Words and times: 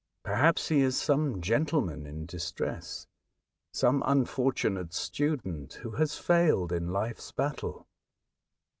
Perhaps 0.23 0.69
he 0.69 0.81
is 0.81 0.99
some 0.99 1.41
gentleman 1.41 2.07
in 2.07 2.25
distress; 2.25 3.05
some 3.71 4.01
unfortunate 4.03 4.93
student 4.93 5.73
who 5.73 5.91
has 5.91 6.17
failed 6.17 6.71
in 6.71 6.91
life's 6.91 7.31
battle." 7.31 7.85